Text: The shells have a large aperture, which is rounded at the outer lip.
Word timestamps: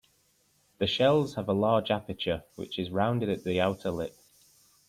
The 0.79 0.87
shells 0.87 1.35
have 1.35 1.47
a 1.47 1.53
large 1.53 1.91
aperture, 1.91 2.41
which 2.55 2.79
is 2.79 2.89
rounded 2.89 3.29
at 3.29 3.43
the 3.43 3.61
outer 3.61 3.91
lip. 3.91 4.17